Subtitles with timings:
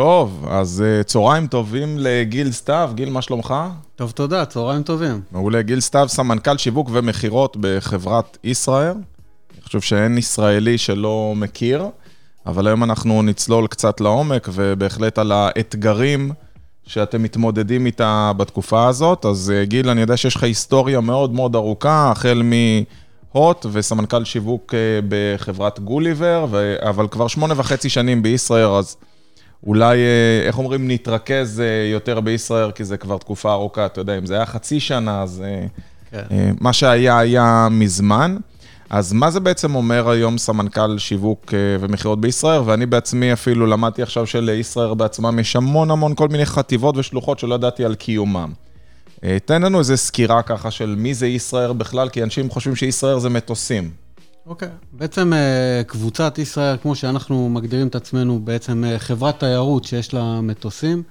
[0.00, 2.90] טוב, אז uh, צהריים טובים לגיל סתיו.
[2.94, 3.54] גיל, מה שלומך?
[3.96, 5.20] טוב, תודה, צהריים טובים.
[5.32, 5.62] מעולה.
[5.62, 8.92] גיל סתיו, סמנכ"ל שיווק ומכירות בחברת ישראייר.
[8.92, 11.86] אני חושב שאין ישראלי שלא מכיר,
[12.46, 16.32] אבל היום אנחנו נצלול קצת לעומק, ובהחלט על האתגרים
[16.86, 19.24] שאתם מתמודדים איתה בתקופה הזאת.
[19.24, 22.52] אז uh, גיל, אני יודע שיש לך היסטוריה מאוד מאוד ארוכה, החל מ...
[23.32, 26.76] הוט וסמנכ"ל שיווק uh, בחברת גוליבר, ו...
[26.80, 28.96] אבל כבר שמונה וחצי שנים בישראל, אז
[29.66, 34.18] אולי, אה, איך אומרים, נתרכז אה, יותר בישראל, כי זה כבר תקופה ארוכה, אתה יודע,
[34.18, 35.66] אם זה היה חצי שנה, אז אה,
[36.10, 36.54] כן.
[36.60, 38.36] מה שהיה, היה מזמן.
[38.90, 42.60] אז מה זה בעצם אומר היום סמנכ"ל שיווק ומכירות בישראל?
[42.64, 47.54] ואני בעצמי אפילו למדתי עכשיו שלישראל בעצמם יש המון המון כל מיני חטיבות ושלוחות שלא
[47.54, 48.52] ידעתי על קיומם.
[49.44, 53.28] תן לנו איזה סקירה ככה של מי זה ישראל בכלל, כי אנשים חושבים שישראל זה
[53.28, 53.90] מטוסים.
[54.46, 54.68] אוקיי.
[54.68, 54.70] Okay.
[54.92, 60.40] בעצם אה, קבוצת ישראל, כמו שאנחנו מגדירים את עצמנו, בעצם אה, חברת תיירות שיש לה
[60.40, 61.02] מטוסים.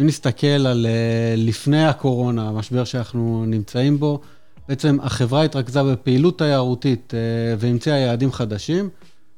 [0.00, 4.20] אם נסתכל על אה, לפני הקורונה, המשבר שאנחנו נמצאים בו,
[4.68, 7.14] בעצם החברה התרכזה בפעילות תיירותית
[7.58, 8.88] והמציאה יעדים חדשים.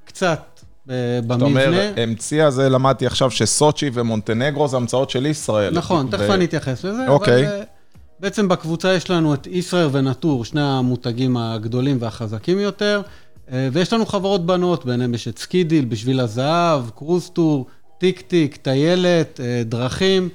[0.04, 1.38] קצת במבנה.
[1.38, 5.74] זאת אומרת, המציאה זה, למדתי עכשיו שסוצ'י ומונטנגרו זה המצאות של ישראייר.
[5.74, 6.30] נכון, תכף.
[6.30, 7.08] אני אתייחס לזה.
[7.08, 7.46] אוקיי.
[8.20, 13.02] בעצם בקבוצה יש לנו את ישראייר ונתור, שני המותגים הגדולים והחזקים יותר.
[13.52, 17.66] אה, ויש לנו חברות בנות, ביניהם יש את סקי דיל, בשביל הזהב, קרוז תור,
[17.98, 20.28] טיק טיק, טיילת, אה, דרכים.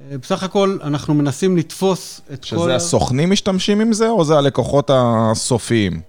[0.00, 2.62] אה, בסך הכל אנחנו מנסים לתפוס את שזה כל...
[2.62, 6.00] שזה הסוכנים משתמשים עם זה, או זה הלקוחות הסופיים?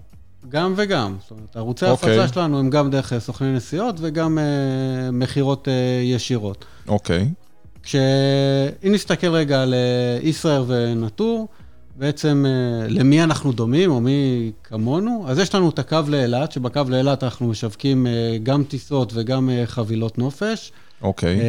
[0.50, 1.16] גם וגם.
[1.22, 1.90] זאת אומרת, ערוצי okay.
[1.90, 2.20] אוקיי.
[2.20, 5.72] ההפצה שלנו הם גם דרך סוכני נסיעות וגם uh, מכירות uh,
[6.04, 6.66] ישירות.
[6.88, 7.22] אוקיי.
[7.22, 7.47] Okay.
[7.88, 9.74] כשאם נסתכל רגע על
[10.22, 11.48] ישראל ונטור,
[11.96, 15.26] בעצם אה, למי אנחנו דומים, או מי כמונו.
[15.28, 19.64] אז יש לנו את הקו לאילת, שבקו לאילת אנחנו משווקים אה, גם טיסות וגם אה,
[19.66, 20.72] חבילות נופש.
[21.02, 21.40] אוקיי.
[21.40, 21.42] Okay.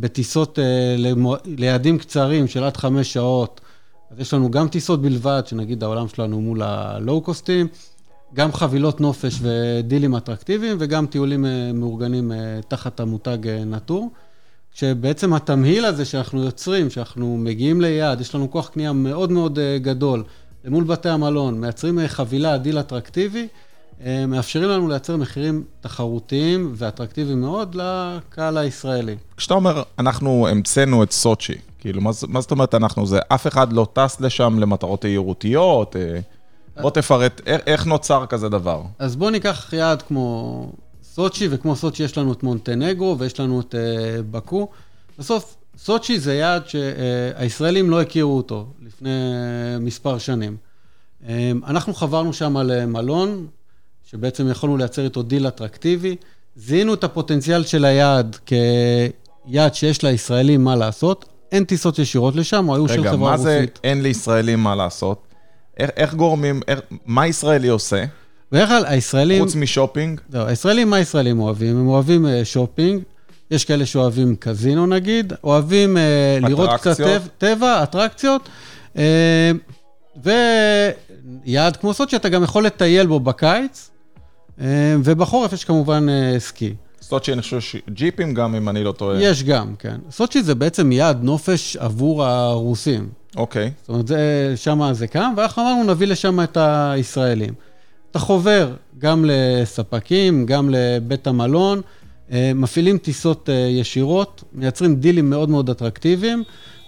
[0.00, 0.58] בטיסות
[1.44, 3.60] ליעדים קצרים של עד חמש שעות,
[4.10, 7.66] אז יש לנו גם טיסות בלבד, שנגיד העולם שלנו מול הלואו-קוסטים,
[8.34, 11.44] גם חבילות נופש ודילים אטרקטיביים, וגם טיולים
[11.74, 12.32] מאורגנים
[12.68, 14.10] תחת המותג נטור.
[14.74, 19.78] שבעצם התמהיל הזה שאנחנו יוצרים, שאנחנו מגיעים ליעד, יש לנו כוח קנייה מאוד מאוד אה,
[19.78, 20.24] גדול
[20.64, 23.48] למול בתי המלון, מייצרים אה, חבילה, דיל אטרקטיבי,
[24.04, 29.16] אה, מאפשרים לנו לייצר מחירים תחרותיים ואטרקטיביים מאוד לקהל הישראלי.
[29.36, 33.06] כשאתה אומר, אנחנו המצאנו את סוצ'י, כאילו, מה, מה זאת אומרת אנחנו?
[33.06, 35.96] זה אף אחד לא טס לשם למטרות תיירותיות?
[36.80, 38.82] בוא תפרט, איך, איך נוצר כזה דבר?
[38.98, 40.66] אז בוא ניקח יעד כמו
[41.14, 44.68] סוצ'י, וכמו סוצ'י יש לנו את מונטנגרו ויש לנו את uh, בקו.
[45.18, 50.56] בסוף, סוצ'י זה יעד שהישראלים לא הכירו אותו לפני uh, מספר שנים.
[51.22, 51.26] Um,
[51.66, 53.46] אנחנו חברנו שם על מלון,
[54.10, 56.16] שבעצם יכולנו לייצר איתו דיל אטרקטיבי.
[56.56, 61.24] זיהינו את הפוטנציאל של היעד כיעד שיש לישראלים מה לעשות.
[61.52, 63.46] אין טיסות ישירות לשם, או היו של חברה רוסית.
[63.46, 65.22] רגע, מה זה אין לישראלים מה לעשות?
[65.76, 68.04] איך, איך גורמים, איך, מה ישראלי עושה?
[68.54, 69.42] בדרך כלל הישראלים...
[69.42, 70.20] חוץ משופינג?
[70.32, 71.76] לא, הישראלים, מה הישראלים אוהבים?
[71.76, 73.02] הם אוהבים uh, שופינג,
[73.50, 76.96] יש כאלה שאוהבים קזינו נגיד, אוהבים uh, לראות קצת
[77.38, 78.48] טבע, אטרקציות,
[78.94, 78.98] uh,
[81.46, 83.90] ויעד כמו סוצ'י, אתה גם יכול לטייל בו בקיץ,
[85.04, 86.06] ובחורף יש כמובן
[86.38, 86.74] סקי.
[87.02, 89.22] סוצ'י, אני חושב שג'יפים גם, אם אני לא טועה.
[89.22, 89.96] יש גם, כן.
[90.10, 93.08] סוצ'י זה בעצם יעד נופש עבור הרוסים.
[93.36, 93.70] אוקיי.
[93.80, 94.10] זאת אומרת,
[94.56, 97.54] שם זה קם, ואנחנו אמרנו, נביא לשם את הישראלים.
[98.14, 101.80] אתה חובר גם לספקים, גם לבית המלון,
[102.32, 106.42] אה, מפעילים טיסות אה, ישירות, מייצרים דילים מאוד מאוד אטרקטיביים,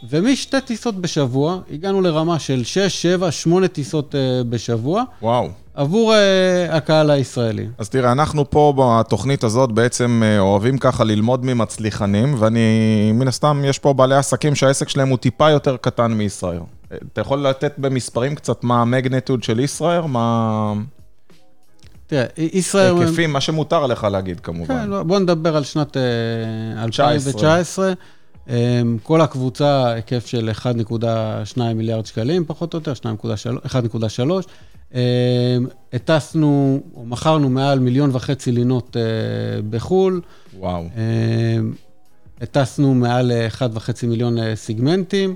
[0.08, 5.02] ומשתי טיסות בשבוע, הגענו לרמה של 6, 7, 8 טיסות אה, בשבוע.
[5.22, 5.48] וואו.
[5.74, 7.66] עבור uh, הקהל הישראלי.
[7.78, 12.60] אז תראה, אנחנו פה בתוכנית הזאת בעצם אוהבים ככה ללמוד ממצליחנים, ואני,
[13.14, 16.60] מן הסתם, יש פה בעלי עסקים שהעסק שלהם הוא טיפה יותר קטן מישראל.
[17.12, 20.00] אתה יכול לתת במספרים קצת מה המגנטוד של ישראל?
[20.00, 20.72] מה...
[22.06, 22.98] תראה, ישראל...
[22.98, 24.78] היקפים, מה שמותר לך להגיד כמובן.
[24.78, 25.96] כן, לא, בוא נדבר על שנת
[26.82, 27.88] 2019.
[27.88, 27.92] אה,
[28.48, 30.50] אמ, כל הקבוצה, היקף של
[31.54, 32.92] 1.2 מיליארד שקלים, פחות או יותר,
[33.66, 34.20] 1.3.
[34.94, 35.00] אמ,
[35.92, 39.02] הטסנו, או מכרנו מעל מיליון וחצי לינות אה,
[39.70, 40.20] בחו"ל.
[40.58, 40.82] וואו.
[40.82, 41.72] אמ,
[42.40, 45.34] הטסנו מעל 1.5 מיליון אה, סיגמנטים,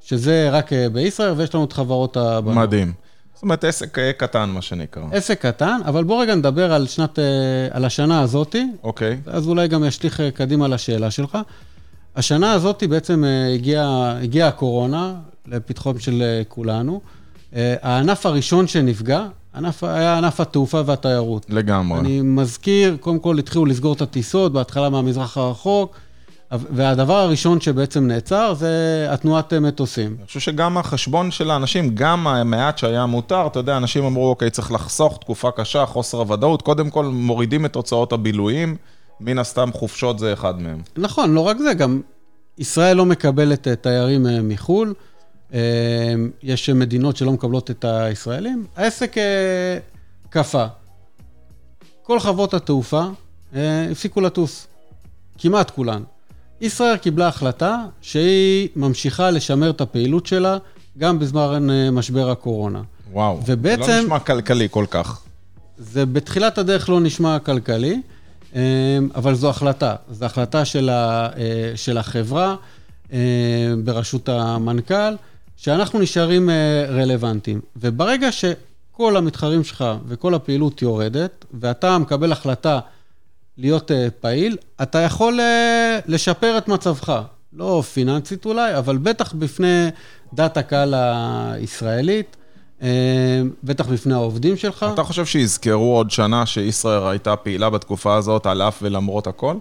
[0.00, 2.56] שזה רק בישראל, ויש לנו את חברות הבנות.
[2.56, 2.92] מדהים.
[3.38, 5.02] זאת אומרת, עסק אה, קטן, מה שנקרא.
[5.12, 7.24] עסק קטן, אבל בוא רגע נדבר על שנת, אה,
[7.70, 8.66] על השנה הזאתי.
[8.82, 9.20] אוקיי.
[9.26, 11.38] אז אולי גם ישליך אה, קדימה לשאלה שלך.
[12.16, 13.24] השנה הזאתי בעצם
[13.54, 15.14] הגיעה הגיע הקורונה
[15.46, 17.00] לפתחום של כולנו.
[17.82, 21.46] הענף הראשון שנפגע, ענף, היה ענף התעופה והתיירות.
[21.48, 22.00] לגמרי.
[22.00, 25.96] אני מזכיר, קודם כל התחילו לסגור את הטיסות, בהתחלה מהמזרח הרחוק,
[26.52, 30.16] והדבר הראשון שבעצם נעצר זה התנועת מטוסים.
[30.18, 34.50] אני חושב שגם החשבון של האנשים, גם המעט שהיה מותר, אתה יודע, אנשים אמרו, אוקיי,
[34.50, 38.76] צריך לחסוך, תקופה קשה, חוסר הוודאות, קודם כל מורידים את הוצאות הבילויים,
[39.20, 40.82] מן הסתם חופשות זה אחד מהם.
[40.96, 42.00] נכון, לא רק זה, גם
[42.58, 44.94] ישראל לא מקבלת תיירים מחו"ל,
[46.42, 49.16] יש מדינות שלא מקבלות את הישראלים, העסק
[50.30, 50.66] קפא.
[52.02, 53.04] כל חברות התעופה
[53.90, 54.66] הפסיקו לטוס,
[55.38, 56.02] כמעט כולן.
[56.60, 60.58] ישראל קיבלה החלטה שהיא ממשיכה לשמר את הפעילות שלה
[60.98, 62.82] גם בזמן אה, משבר הקורונה.
[63.12, 65.20] וואו, ובעצם, זה לא נשמע כלכלי כל כך.
[65.78, 68.00] זה בתחילת הדרך לא נשמע כלכלי,
[68.56, 68.60] אה,
[69.14, 69.94] אבל זו החלטה.
[70.10, 72.56] זו החלטה של, ה, אה, של החברה
[73.84, 75.14] בראשות המנכ"ל,
[75.56, 76.50] שאנחנו נשארים
[76.88, 77.60] רלוונטיים.
[77.76, 82.80] וברגע שכל המתחרים שלך וכל הפעילות יורדת, ואתה מקבל החלטה
[83.58, 87.22] להיות uh, פעיל, אתה יכול uh, לשפר את מצבך.
[87.52, 89.88] לא פיננסית אולי, אבל בטח בפני
[90.34, 92.36] דת הקהל הישראלית,
[92.80, 92.84] uh,
[93.64, 94.86] בטח בפני העובדים שלך.
[94.94, 99.56] אתה חושב שיזכרו עוד שנה שישראל הייתה פעילה בתקופה הזאת, על אף ולמרות הכל?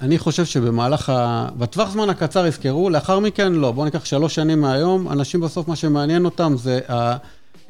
[0.00, 1.48] אני חושב שבמהלך ה...
[1.58, 3.72] בטווח זמן הקצר יזכרו, לאחר מכן לא.
[3.72, 7.16] בואו ניקח שלוש שנים מהיום, אנשים בסוף מה שמעניין אותם זה ה...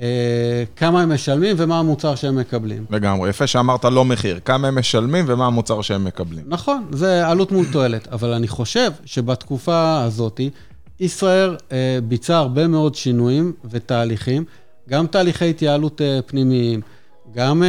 [0.02, 2.84] אה, כמה הם משלמים ומה המוצר שהם מקבלים.
[2.90, 6.44] לגמרי, יפה שאמרת לא מחיר, כמה הם משלמים ומה המוצר שהם מקבלים.
[6.46, 10.40] נכון, זה עלות מול תועלת, אבל אני חושב שבתקופה הזאת,
[11.00, 14.44] ישראל אה, ביצע הרבה מאוד שינויים ותהליכים,
[14.88, 16.80] גם תהליכי התייעלות אה, פנימיים,
[17.34, 17.62] גם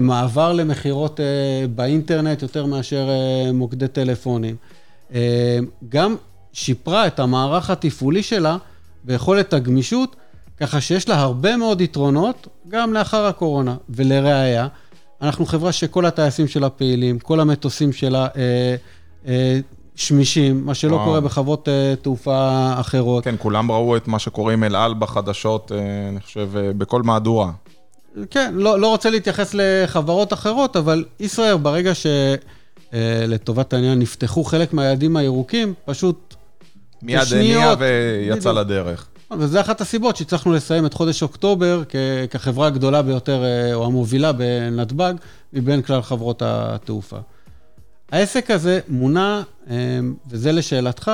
[0.00, 1.20] מעבר למכירות
[1.74, 3.08] באינטרנט יותר מאשר
[3.54, 4.56] מוקדי טלפונים,
[5.88, 6.16] גם
[6.52, 8.56] שיפרה את המערך התפעולי שלה
[9.04, 10.16] ביכולת הגמישות.
[10.60, 13.76] ככה שיש לה הרבה מאוד יתרונות, גם לאחר הקורונה.
[13.90, 14.66] ולראיה,
[15.22, 18.76] אנחנו חברה שכל הטייסים שלה פעילים, כל המטוסים שלה אה,
[19.26, 19.60] אה,
[19.94, 21.00] שמישים, מה שלא.
[21.04, 23.24] קורה בחברות אה, תעופה אחרות.
[23.24, 27.02] כן, כולם ראו את מה שקורה עם אל על בחדשות, אה, אני חושב, אה, בכל
[27.02, 27.50] מהדורה.
[28.30, 34.72] כן, לא, לא רוצה להתייחס לחברות אחרות, אבל ישראייר, ברגע שלטובת אה, העניין נפתחו חלק
[34.72, 36.34] מהיעדים הירוקים, פשוט...
[37.02, 39.08] מיד הניע ויצא לדרך.
[39.30, 41.82] וזה אחת הסיבות שהצלחנו לסיים את חודש אוקטובר
[42.30, 45.14] כחברה הגדולה ביותר, אה, או המובילה בנתב"ג,
[45.52, 47.18] מבין כלל חברות התעופה.
[48.12, 49.76] העסק הזה מונע, אה,
[50.28, 51.10] וזה לשאלתך,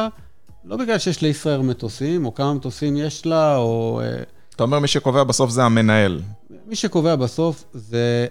[0.64, 4.00] לא בגלל שיש לישראל מטוסים, או כמה מטוסים יש לה, או...
[4.04, 4.22] אה,
[4.56, 6.20] אתה אומר מי שקובע בסוף זה המנהל.
[6.66, 8.26] מי שקובע בסוף זה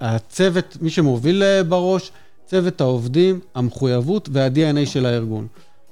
[0.00, 2.12] הצוות, מי שמוביל בראש,
[2.46, 5.46] צוות העובדים, המחויבות וה-DNA של הארגון.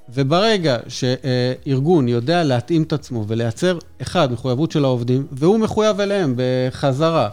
[0.09, 7.29] וברגע שארגון יודע להתאים את עצמו ולייצר, אחד, מחויבות של העובדים, והוא מחויב אליהם בחזרה,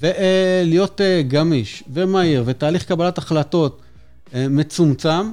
[0.00, 3.80] ולהיות אה, גמיש ומהיר, ותהליך קבלת החלטות
[4.34, 5.30] אה, מצומצם,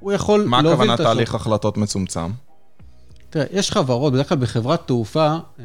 [0.00, 0.86] הוא יכול להוביל את השוק.
[0.86, 2.30] מה הכוונה תהליך החלטות מצומצם?
[3.30, 5.34] תראה, יש חברות, בדרך כלל בחברת תעופה,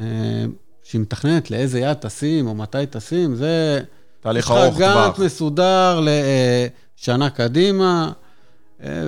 [0.84, 3.80] שהיא מתכננת לאיזה יד טסים או מתי טסים, זה...
[4.20, 4.74] תהליך ארוך טווח.
[4.74, 6.00] יש לך גאנט מסודר
[6.98, 8.12] לשנה קדימה.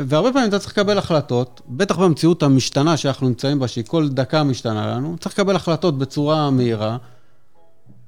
[0.06, 4.42] והרבה פעמים אתה צריך לקבל החלטות, בטח במציאות המשתנה שאנחנו נמצאים בה, שהיא כל דקה
[4.42, 6.96] משתנה לנו, צריך לקבל החלטות בצורה מהירה,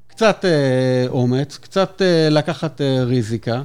[0.07, 3.63] קצת אה, אומץ, קצת אה, לקחת אה, ריזיקה.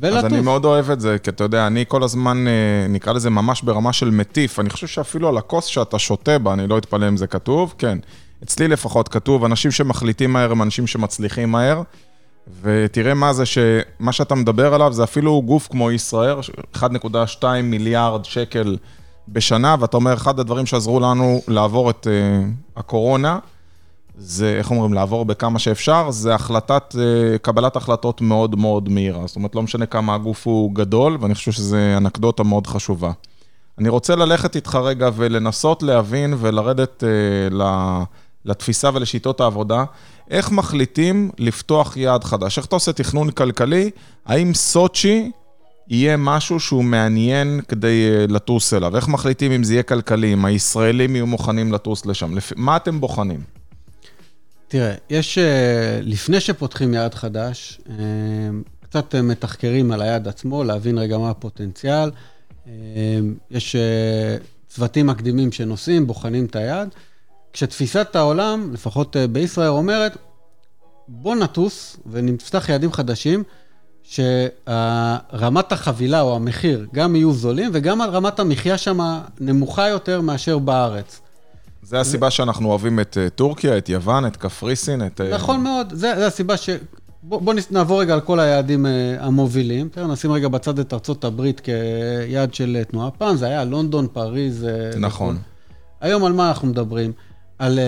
[0.00, 0.18] ולטוס.
[0.18, 3.30] אז אני מאוד אוהב את זה, כי אתה יודע, אני כל הזמן, אה, נקרא לזה
[3.30, 4.60] ממש ברמה של מטיף.
[4.60, 7.98] אני חושב שאפילו על הכוס שאתה שותה בה, אני לא אתפלא אם זה כתוב, כן.
[8.44, 11.82] אצלי לפחות כתוב, אנשים שמחליטים מהר הם אנשים שמצליחים מהר.
[12.62, 16.36] ותראה מה זה שמה שאתה מדבר עליו זה אפילו גוף כמו ישראל,
[16.74, 18.76] 1.2 מיליארד שקל
[19.28, 23.38] בשנה, ואתה אומר, אחד הדברים שעזרו לנו לעבור את uh, הקורונה,
[24.18, 29.26] זה, איך אומרים, לעבור בכמה שאפשר, זה החלטת, uh, קבלת החלטות מאוד מאוד מהירה.
[29.26, 33.12] זאת אומרת, לא משנה כמה הגוף הוא גדול, ואני חושב שזו אנקדוטה מאוד חשובה.
[33.78, 37.04] אני רוצה ללכת איתך רגע ולנסות להבין ולרדת
[37.50, 37.54] uh,
[38.44, 39.84] לתפיסה ולשיטות העבודה.
[40.30, 42.58] איך מחליטים לפתוח יעד חדש?
[42.58, 43.90] איך אתה עושה תכנון כלכלי?
[44.26, 45.30] האם סוצ'י
[45.88, 48.96] יהיה משהו שהוא מעניין כדי אה, לטוס אליו?
[48.96, 52.36] איך מחליטים אם זה יהיה כלכלי, אם הישראלים יהיו מוכנים לטוס לשם?
[52.36, 52.52] לפ...
[52.56, 53.40] מה אתם בוחנים?
[54.68, 57.94] תראה, יש, אה, לפני שפותחים יעד חדש, אה,
[58.82, 62.10] קצת מתחקרים על היעד עצמו, להבין רגע מה הפוטנציאל.
[63.50, 63.76] יש
[64.68, 66.88] צוותים מקדימים שנוסעים, בוחנים את היעד.
[67.54, 70.16] כשתפיסת העולם, לפחות אה, בישראל, אומרת,
[71.08, 73.42] בוא נטוס ונפתח יעדים חדשים,
[74.02, 78.98] שרמת החבילה או המחיר גם יהיו זולים, וגם רמת המחיה שם
[79.40, 81.20] נמוכה יותר מאשר בארץ.
[81.82, 85.20] זה הסיבה שאנחנו אוהבים את אה, טורקיה, את יוון, את קפריסין, את...
[85.20, 86.70] אה, נכון מאוד, זה, זה הסיבה ש...
[87.22, 88.86] בוא, בוא נעבור רגע על כל היעדים
[89.18, 89.88] המובילים.
[89.88, 93.10] תראה, נשים רגע בצד את ארצות הברית כיעד של תנועה.
[93.10, 94.66] פעם זה היה לונדון, פריז.
[95.00, 95.38] נכון.
[96.00, 97.12] היום על מה אנחנו מדברים?
[97.58, 97.78] על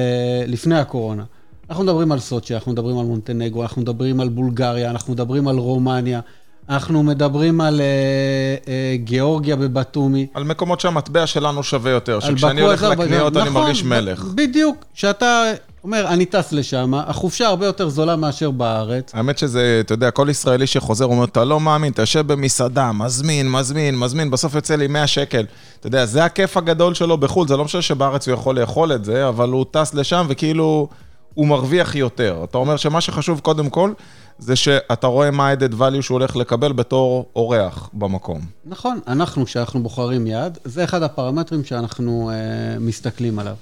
[0.47, 1.25] לפני הקורונה.
[1.71, 5.59] אנחנו מדברים על סוצ'י, אנחנו מדברים על מונטנגרו, אנחנו מדברים על בולגריה, אנחנו מדברים על
[5.59, 6.21] רומניה.
[6.69, 8.69] אנחנו מדברים על uh, uh,
[9.05, 10.27] גיאורגיה בבתומי.
[10.35, 14.25] על מקומות שהמטבע שלנו שווה יותר, שכשאני הולך לקניות נכון, אני מרגיש מלך.
[14.25, 15.53] בדיוק, שאתה
[15.87, 19.11] אומר, אני טס לשם, החופשה הרבה יותר זולה מאשר בארץ.
[19.15, 23.51] האמת שזה, אתה יודע, כל ישראלי שחוזר אומר, אתה לא מאמין, אתה יושב במסעדה, מזמין,
[23.51, 25.45] מזמין, מזמין, בסוף יוצא לי 100 שקל.
[25.81, 29.05] אתה יודע, זה הכיף הגדול שלו בחו"ל, זה לא משנה שבארץ הוא יכול לאכול את
[29.05, 30.89] זה, אבל הוא טס לשם וכאילו...
[31.35, 32.41] הוא מרוויח יותר.
[32.45, 33.93] אתה אומר שמה שחשוב קודם כל,
[34.39, 38.41] זה שאתה רואה מה ה-added value שהוא הולך לקבל בתור אורח במקום.
[38.65, 43.55] נכון, אנחנו, כשאנחנו בוחרים יעד, זה אחד הפרמטרים שאנחנו uh, מסתכלים עליו.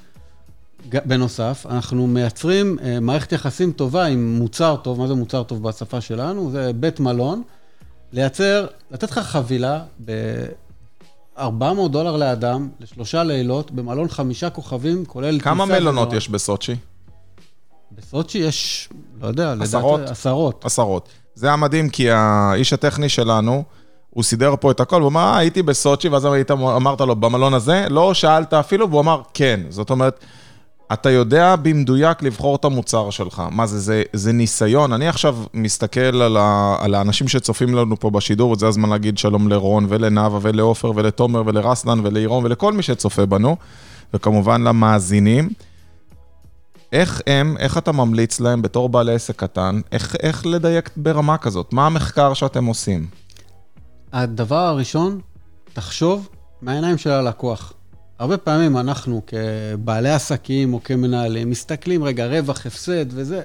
[0.85, 6.01] בנוסף, אנחנו מייצרים uh, מערכת יחסים טובה עם מוצר טוב, מה זה מוצר טוב בשפה
[6.01, 6.51] שלנו?
[6.51, 7.43] זה בית מלון,
[8.13, 10.13] לייצר, לתת לך חבילה ב...
[11.39, 15.41] 400 דולר לאדם, לשלושה לילות, במלון חמישה כוכבים, כולל...
[15.41, 16.77] כמה מלונות יש בסוצ'י?
[17.93, 18.89] בסוצ'י יש,
[19.21, 20.01] לא יודע, עשרות?
[20.01, 20.65] לדעת, עשרות.
[20.65, 21.09] עשרות.
[21.35, 23.65] זה היה מדהים, כי האיש הטכני שלנו,
[24.11, 27.55] הוא סידר פה את הכל, הוא אמר, אה, הייתי בסוצ'י, ואז היית, אמרת לו, במלון
[27.55, 27.87] הזה?
[27.91, 29.61] לא שאלת אפילו, והוא אמר, כן.
[29.69, 30.25] זאת אומרת,
[30.93, 33.43] אתה יודע במדויק לבחור את המוצר שלך.
[33.51, 34.93] מה זה, זה, זה ניסיון.
[34.93, 39.49] אני עכשיו מסתכל על, ה, על האנשים שצופים לנו פה בשידור, וזה הזמן להגיד שלום
[39.49, 43.57] לרון ולנאווה ולעופר ולתומר ולרסלן ולעירום ולכל מי שצופה בנו,
[44.15, 45.51] וכמובן למאזינים.
[46.93, 51.73] איך הם, איך אתה ממליץ להם בתור בעל עסק קטן, איך, איך לדייק ברמה כזאת?
[51.73, 53.07] מה המחקר שאתם עושים?
[54.13, 55.21] הדבר הראשון,
[55.73, 56.29] תחשוב
[56.63, 57.73] מהעיניים של הלקוח.
[58.19, 63.43] הרבה פעמים אנחנו כבעלי עסקים או כמנהלים מסתכלים, רגע, רווח, הפסד וזה,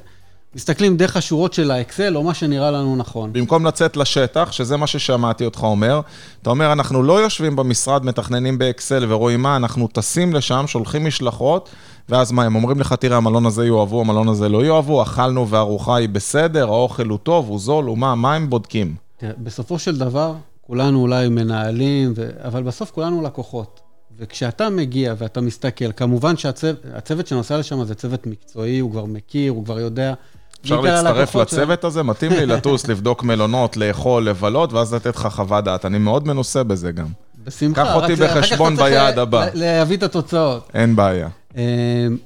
[0.55, 3.33] מסתכלים דרך השורות של האקסל או מה שנראה לנו נכון.
[3.33, 6.01] במקום לצאת לשטח, שזה מה ששמעתי אותך אומר,
[6.41, 11.69] אתה אומר, אנחנו לא יושבים במשרד, מתכננים באקסל ורואים מה, אנחנו טסים לשם, שולחים משלחות,
[12.09, 15.95] ואז מה, הם אומרים לך, תראה, המלון הזה יאהבו, המלון הזה לא יאהבו, אכלנו והארוחה
[15.95, 18.95] היא בסדר, האוכל הוא טוב, הוא זול, הוא מה, מה הם בודקים?
[19.17, 22.29] תראה, בסופו של דבר, כולנו אולי מנהלים, ו...
[22.43, 23.88] אבל בסוף כולנו לקוחות.
[24.19, 29.65] וכשאתה מגיע ואתה מסתכל, כמובן שהצוות שנוסע לשם זה צוות מקצועי, הוא כבר מכיר, הוא
[29.65, 30.13] כבר יודע.
[30.61, 32.03] אפשר להצטרף לצוות הזה?
[32.03, 35.85] מתאים לי לטוס, לבדוק מלונות, לאכול, לבלות, ואז לתת לך חוות דעת.
[35.85, 37.07] אני מאוד מנוסה בזה גם.
[37.43, 37.85] בשמחה.
[37.85, 39.47] קח אותי בחשבון ביעד הבא.
[39.53, 40.69] להביא את התוצאות.
[40.73, 41.29] אין בעיה.
[41.55, 41.61] אמ,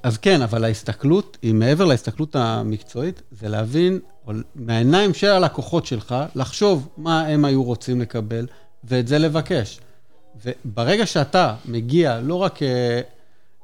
[0.03, 3.99] אז כן, אבל ההסתכלות, היא מעבר להסתכלות המקצועית, זה להבין,
[4.55, 8.47] מהעיניים של הלקוחות שלך, לחשוב מה הם היו רוצים לקבל,
[8.83, 9.79] ואת זה לבקש.
[10.45, 13.01] וברגע שאתה מגיע לא רק אה,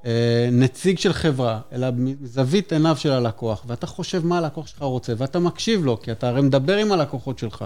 [0.05, 5.13] אה, נציג של חברה, אלא מזווית עיניו של הלקוח, ואתה חושב מה הלקוח שלך רוצה,
[5.17, 7.65] ואתה מקשיב לו, כי אתה הרי מדבר עם הלקוחות שלך,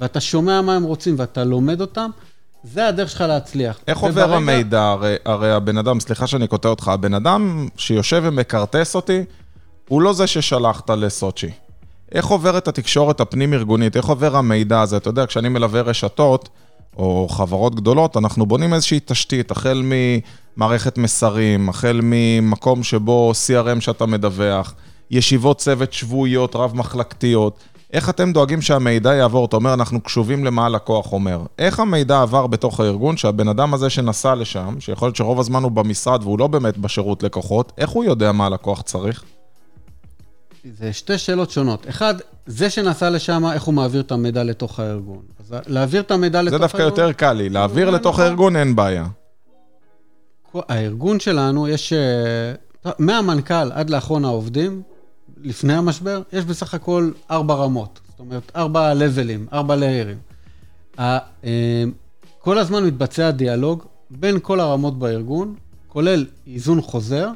[0.00, 2.10] ואתה שומע מה הם רוצים ואתה לומד אותם,
[2.64, 3.80] זה הדרך שלך להצליח.
[3.88, 4.22] איך וברגע...
[4.22, 4.82] עובר המידע?
[4.82, 9.24] הרי, הרי הבן אדם, סליחה שאני קוטע אותך, הבן אדם שיושב ומקרטס אותי,
[9.88, 11.50] הוא לא זה ששלחת לסוצ'י.
[12.12, 13.96] איך עוברת התקשורת הפנים-ארגונית?
[13.96, 14.96] איך עובר המידע הזה?
[14.96, 16.48] אתה יודע, כשאני מלווה רשתות,
[16.96, 19.82] או חברות גדולות, אנחנו בונים איזושהי תשתית, החל
[20.56, 24.74] ממערכת מסרים, החל ממקום שבו CRM שאתה מדווח,
[25.10, 27.58] ישיבות צוות שבועיות, רב-מחלקתיות.
[27.92, 29.44] איך אתם דואגים שהמידע יעבור?
[29.44, 31.40] אתה אומר, אנחנו קשובים למה הלקוח אומר.
[31.58, 35.72] איך המידע עבר בתוך הארגון, שהבן אדם הזה שנסע לשם, שיכול להיות שרוב הזמן הוא
[35.72, 39.24] במשרד והוא לא באמת בשירות לקוחות, איך הוא יודע מה הלקוח צריך?
[40.64, 41.88] זה שתי שאלות שונות.
[41.88, 42.14] אחד,
[42.46, 45.22] זה שנסע לשם, איך הוא מעביר את המידע לתוך הארגון.
[45.40, 46.68] אז להעביר את המידע לתוך הארגון...
[46.68, 48.24] זה דווקא יותר קל לי, להעביר לתוך נכון.
[48.24, 49.06] הארגון אין בעיה.
[50.54, 51.92] הארגון שלנו, יש...
[51.92, 54.82] אה, מהמנכ"ל עד לאחרון העובדים,
[55.42, 58.00] לפני המשבר, יש בסך הכל ארבע רמות.
[58.08, 60.18] זאת אומרת, ארבע לבלים, ארבע ליירים.
[60.98, 61.18] אה,
[62.38, 65.54] כל הזמן מתבצע דיאלוג בין כל הרמות בארגון,
[65.88, 67.28] כולל איזון חוזר,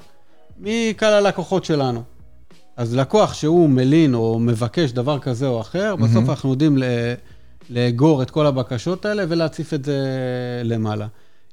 [0.61, 2.02] מקהל הלקוחות שלנו.
[2.76, 6.02] אז לקוח שהוא מלין או מבקש דבר כזה או אחר, mm-hmm.
[6.02, 6.78] בסוף אנחנו יודעים
[7.71, 9.99] לאגור את כל הבקשות האלה ולהציף את זה
[10.64, 11.06] למעלה.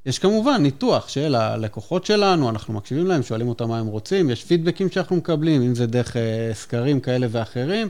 [0.06, 4.44] יש כמובן ניתוח של הלקוחות שלנו, אנחנו מקשיבים להם, שואלים אותם מה הם רוצים, יש
[4.44, 7.88] פידבקים שאנחנו מקבלים, אם זה דרך אה, סקרים כאלה ואחרים,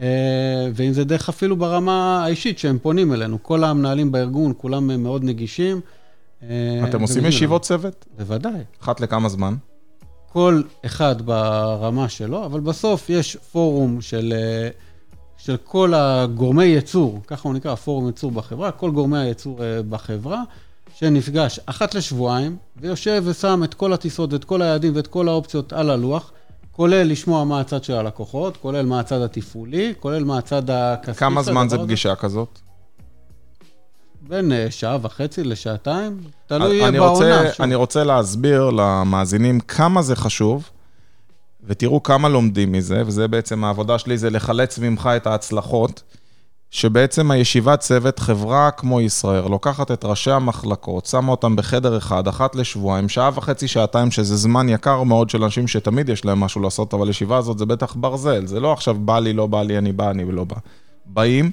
[0.00, 3.42] אה, ואם זה דרך אפילו ברמה האישית שהם פונים אלינו.
[3.42, 5.80] כל המנהלים בארגון, כולם מאוד נגישים.
[6.42, 6.48] אה,
[6.88, 8.06] אתם עושים ישיבות צוות?
[8.18, 8.60] בוודאי.
[8.82, 9.54] אחת לכמה זמן?
[10.32, 14.68] כל אחד ברמה שלו, אבל בסוף יש פורום של, אה,
[15.36, 20.42] של כל הגורמי ייצור, ככה הוא נקרא, פורום ייצור בחברה, כל גורמי הייצור אה, בחברה,
[20.94, 25.90] שנפגש אחת לשבועיים, ויושב ושם את כל הטיסות ואת כל היעדים ואת כל האופציות על
[25.90, 26.32] הלוח,
[26.72, 31.18] כולל לשמוע מה הצד של הלקוחות, כולל מה הצד התפעולי, כולל מה הצד הכספי.
[31.18, 32.58] כמה זמן זה פגישה כזאת?
[34.30, 37.40] בין אה, שעה וחצי לשעתיים, תלוי אני בעונה.
[37.40, 40.70] רוצה, אני רוצה להסביר למאזינים כמה זה חשוב,
[41.64, 46.02] ותראו כמה לומדים מזה, וזה בעצם העבודה שלי, זה לחלץ ממך את ההצלחות.
[46.72, 52.54] שבעצם הישיבת צוות, חברה כמו ישראל, לוקחת את ראשי המחלקות, שמה אותם בחדר אחד, אחת
[52.54, 56.94] לשבועיים, שעה וחצי, שעתיים, שזה זמן יקר מאוד של אנשים שתמיד יש להם משהו לעשות,
[56.94, 59.92] אבל ישיבה הזאת זה בטח ברזל, זה לא עכשיו בא לי, לא בא לי, אני
[59.92, 60.56] בא, אני לא בא.
[61.06, 61.50] באים,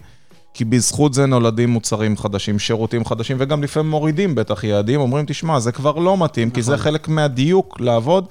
[0.58, 5.60] כי בזכות זה נולדים מוצרים חדשים, שירותים חדשים, וגם לפעמים מורידים בטח יעדים, אומרים, תשמע,
[5.60, 6.84] זה כבר לא מתאים, כי זה נכון.
[6.84, 8.26] חלק מהדיוק לעבוד.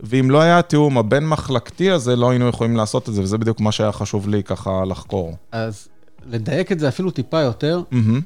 [0.00, 3.72] ואם לא היה התיאום הבין-מחלקתי הזה, לא היינו יכולים לעשות את זה, וזה בדיוק מה
[3.72, 5.36] שהיה חשוב לי ככה לחקור.
[5.52, 5.88] אז
[6.30, 8.20] לדייק את זה אפילו טיפה יותר, מהמם.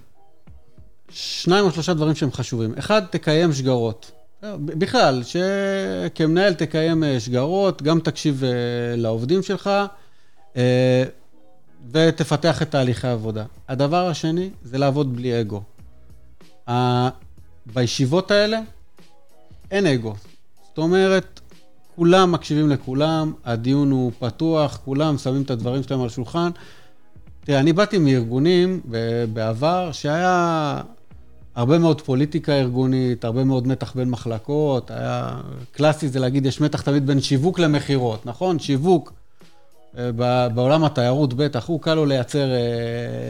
[1.11, 2.75] שניים או שלושה דברים שהם חשובים.
[2.79, 4.11] אחד, תקיים שגרות.
[4.59, 8.51] בכלל, שכמנהל תקיים אה, שגרות, גם תקשיב אה,
[8.97, 9.71] לעובדים שלך,
[10.57, 11.05] אה,
[11.93, 13.45] ותפתח את תהליכי העבודה.
[13.69, 15.63] הדבר השני, זה לעבוד בלי אגו.
[16.71, 17.09] ה-
[17.75, 18.61] בישיבות האלה,
[19.71, 20.15] אין אגו.
[20.69, 21.41] זאת אומרת,
[21.97, 26.51] כולם מקשיבים לכולם, הדיון הוא פתוח, כולם שמים את הדברים שלהם על השולחן.
[27.45, 28.81] תראה, אני באתי מארגונים
[29.33, 30.81] בעבר שהיה
[31.55, 35.41] הרבה מאוד פוליטיקה ארגונית, הרבה מאוד מתח בין מחלקות, היה...
[35.73, 38.59] קלאסי זה להגיד, יש מתח תמיד בין שיווק למכירות, נכון?
[38.59, 39.13] שיווק,
[40.55, 42.57] בעולם התיירות בטח, הוא קל לו לייצר אה,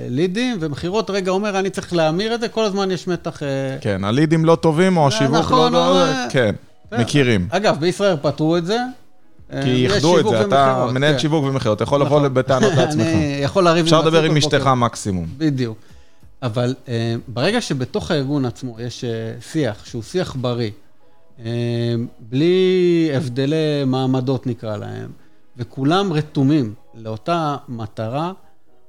[0.09, 3.43] לידים, ומכירות, רגע, אומר, אני צריך להמיר את זה, כל הזמן יש מתח...
[3.43, 5.89] אה, כן, הלידים לא טובים או השיווק נכון, לא...
[5.89, 6.55] או- לא- כן,
[6.99, 7.49] מכירים.
[7.51, 8.79] אגב, בישראל פתרו את זה.
[9.53, 11.19] אה, כי יש איחדו את זה, אתה ומכירות, מנהל כן.
[11.19, 12.35] שיווק ומכירות, אתה יכול לבוא נכון.
[12.35, 13.07] בטענות לעצמך.
[13.15, 14.67] אני יכול לריב אפשר לדבר עם אשתך.
[14.77, 15.27] מקסימום.
[15.39, 15.79] בדיוק.
[16.43, 16.89] אבל uh,
[17.29, 20.71] ברגע שבתוך הארגון עצמו יש uh, שיח, שהוא שיח בריא,
[21.39, 21.43] uh,
[22.21, 25.09] בלי הבדלי מעמדות נקרא להם,
[25.61, 28.33] וכולם רתומים לאותה מטרה,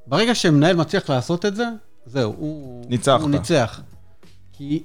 [0.07, 1.65] ברגע שמנהל מצליח לעשות את זה,
[2.05, 2.85] זהו, הוא...
[2.89, 3.21] ניצחת.
[3.21, 3.81] הוא ניצח.
[4.53, 4.83] כי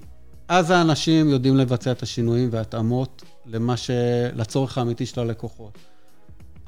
[0.48, 3.90] אז האנשים יודעים לבצע את השינויים וההתאמות למה ש...
[4.34, 5.78] לצורך האמיתי של הלקוחות.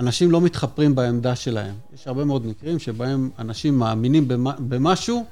[0.00, 1.74] אנשים לא מתחפרים בעמדה שלהם.
[1.94, 5.24] יש הרבה מאוד מקרים שבהם אנשים מאמינים במה, במשהו,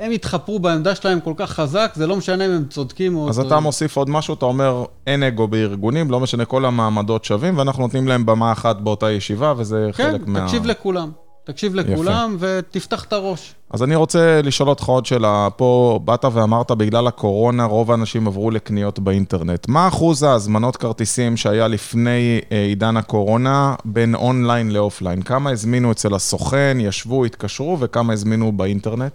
[0.00, 3.28] הם יתחפרו בעמדה שלהם כל כך חזק, זה לא משנה אם הם צודקים או...
[3.28, 3.38] אז.
[3.38, 7.82] אתה מוסיף עוד משהו, אתה אומר, אין אגו בארגונים, לא משנה, כל המעמדות שווים, ואנחנו
[7.82, 10.40] נותנים להם במה אחת באותה ישיבה, וזה כן, חלק מה...
[10.40, 11.10] תקשיב לכולם.
[11.46, 13.54] תקשיב לכולם ותפתח את הראש.
[13.70, 15.48] אז אני רוצה לשאול אותך עוד שאלה.
[15.56, 19.68] פה באת ואמרת, בגלל הקורונה, רוב האנשים עברו לקניות באינטרנט.
[19.68, 25.22] מה אחוז ההזמנות כרטיסים שהיה לפני אה, עידן הקורונה בין אונליין לאופליין?
[25.22, 29.12] כמה הזמינו אצל הסוכן, ישבו, התקשרו, וכמה הזמינו באינטרנט?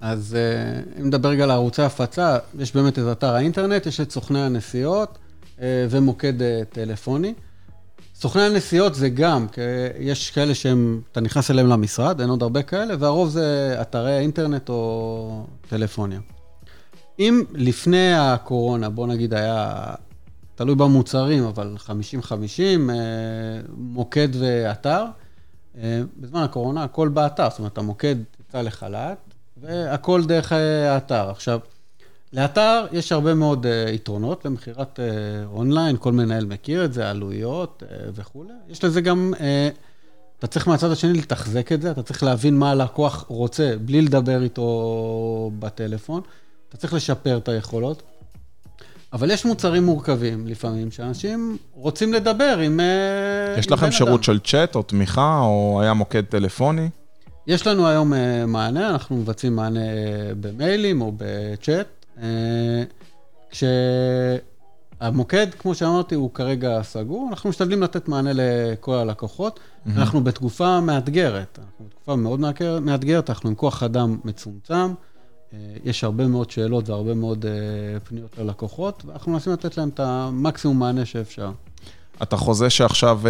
[0.00, 4.10] אז אה, אם נדבר רגע על ערוצי הפצה, יש באמת את אתר האינטרנט, יש את
[4.10, 5.18] סוכני הנסיעות
[5.60, 7.34] אה, ומוקד אה, טלפוני.
[8.14, 9.60] סוכני הנסיעות זה גם, כי
[9.98, 14.68] יש כאלה שהם, אתה נכנס אליהם למשרד, אין עוד הרבה כאלה, והרוב זה אתרי אינטרנט
[14.68, 16.20] או טלפוניה.
[17.18, 19.74] אם לפני הקורונה, בוא נגיד היה,
[20.54, 21.90] תלוי במוצרים, אבל 50-50,
[22.90, 22.94] אה,
[23.76, 25.04] מוקד ואתר,
[26.16, 29.29] בזמן הקורונה הכל באתר, זאת אומרת, המוקד יצא לחל"ת,
[29.60, 31.30] והכל דרך אה, האתר.
[31.30, 31.60] עכשיו,
[32.32, 35.02] לאתר יש הרבה מאוד uh, יתרונות למכירת uh,
[35.52, 37.82] אונליין, כל מנהל מכיר את זה, עלויות
[38.14, 38.54] וכולי.
[38.68, 39.32] יש לזה גם,
[40.38, 44.42] אתה צריך מהצד השני לתחזק את זה, אתה צריך להבין מה הלקוח רוצה בלי לדבר
[44.42, 46.22] איתו בטלפון,
[46.68, 48.02] אתה צריך לשפר את היכולות.
[49.12, 52.80] אבל יש מוצרים מורכבים לפעמים, שאנשים רוצים לדבר עם...
[52.80, 54.24] אה, יש עם לכם שירות.
[54.24, 56.88] של צ'אט או תמיכה, או היה מוקד טלפוני?
[57.46, 59.94] יש לנו היום אה, מענה, אנחנו מבצעים מענה אה,
[60.40, 61.86] במיילים או בצ'אט.
[62.22, 62.82] אה,
[65.00, 69.60] כשהמוקד, כמו שאמרתי, הוא כרגע סגור, אנחנו משתדלים לתת מענה לכל הלקוחות.
[69.96, 74.92] אנחנו בתקופה מאתגרת, אנחנו בתקופה מאוד מאתגר- מאתגרת, אנחנו עם כוח אדם מצומצם,
[75.84, 77.44] יש הרבה מאוד שאלות והרבה מאוד
[78.04, 81.50] פניות ללקוחות, ואנחנו מנסים לתת להם את המקסימום מענה שאפשר.
[82.22, 83.20] אתה חוזה שעכשיו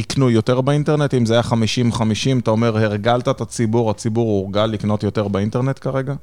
[0.00, 1.14] יקנו יותר באינטרנט?
[1.14, 6.14] אם זה היה 50-50, אתה אומר, הרגלת את הציבור, הציבור הורגל לקנות יותר באינטרנט כרגע?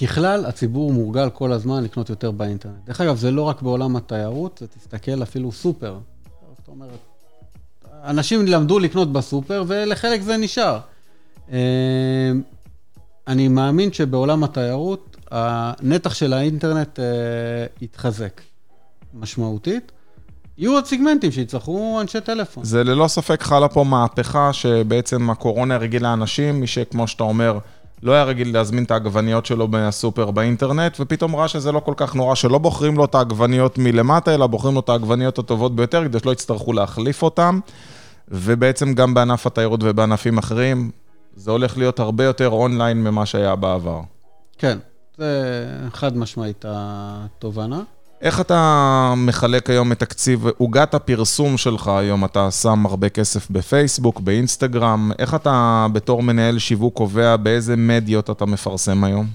[0.00, 2.74] ככלל, הציבור מורגל כל הזמן לקנות יותר באינטרנט.
[2.86, 5.98] דרך אגב, זה לא רק בעולם התיירות, זה תסתכל אפילו סופר.
[6.58, 6.98] זאת אומרת,
[8.04, 10.78] אנשים למדו לקנות בסופר, ולחלק זה נשאר.
[11.52, 11.58] אה,
[13.28, 17.04] אני מאמין שבעולם התיירות, הנתח של האינטרנט אה,
[17.80, 18.40] יתחזק
[19.14, 19.92] משמעותית.
[20.58, 22.64] יהיו עוד סיגמנטים שיצטרכו אנשי טלפון.
[22.64, 27.58] זה ללא ספק חלה פה מהפכה שבעצם הקורונה הרגילה אנשים, מי שכמו שאתה אומר,
[28.02, 32.14] לא היה רגיל להזמין את העגבניות שלו מהסופר באינטרנט, ופתאום ראה שזה לא כל כך
[32.14, 36.18] נורא, שלא בוחרים לו את העגבניות מלמטה, אלא בוחרים לו את העגבניות הטובות ביותר, כדי
[36.18, 37.58] שלא יצטרכו להחליף אותן.
[38.28, 40.90] ובעצם גם בענף התיירות ובענפים אחרים,
[41.36, 44.00] זה הולך להיות הרבה יותר אונליין ממה שהיה בעבר.
[44.58, 44.78] כן,
[45.18, 47.82] זה חד משמעית התובנה.
[48.24, 54.20] איך אתה מחלק היום את תקציב, עוגת הפרסום שלך היום, אתה שם הרבה כסף בפייסבוק,
[54.20, 59.26] באינסטגרם, איך אתה בתור מנהל שיווק קובע באיזה מדיות אתה מפרסם היום?